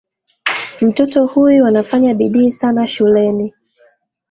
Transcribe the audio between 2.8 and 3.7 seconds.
shuleni.